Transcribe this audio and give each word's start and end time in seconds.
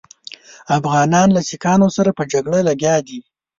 افغانان 0.77 1.27
له 1.35 1.41
سیکهانو 1.49 1.87
سره 1.97 2.09
په 2.17 2.23
جګړو 2.31 2.59
لګیا 2.69 2.95
دي. 3.07 3.19